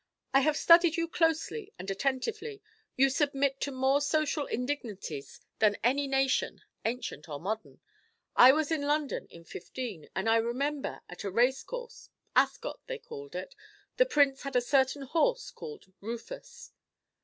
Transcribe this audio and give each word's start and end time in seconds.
I 0.33 0.39
have 0.39 0.57
studied 0.57 0.97
you 0.97 1.07
closely 1.07 1.73
and 1.77 1.91
attentively. 1.91 2.63
You 2.95 3.11
submit 3.11 3.61
to 3.61 3.71
more 3.71 4.01
social 4.01 4.47
indignities 4.47 5.39
than 5.59 5.77
any 5.83 6.07
nation, 6.07 6.61
ancient 6.83 7.29
or 7.29 7.39
modern. 7.39 7.81
I 8.35 8.51
was 8.51 8.71
in 8.71 8.81
London 8.81 9.27
in 9.27 9.43
'15, 9.43 10.09
and 10.15 10.27
I 10.27 10.37
remember, 10.37 11.01
at 11.07 11.23
a 11.23 11.29
race 11.29 11.61
course, 11.61 12.09
Ascot, 12.35 12.79
they 12.87 12.97
called 12.97 13.35
it, 13.35 13.53
the 13.97 14.07
Prince 14.07 14.41
had 14.41 14.55
a 14.55 14.59
certain 14.61 15.03
horse 15.03 15.51
called 15.51 15.93
Rufus." 15.99 16.71